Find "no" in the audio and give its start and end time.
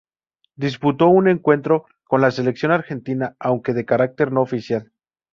4.31-4.41